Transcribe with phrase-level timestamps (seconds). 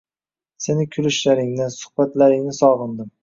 [0.65, 3.13] Seni kulishlaringni, suhbatlaringni sog‘indim.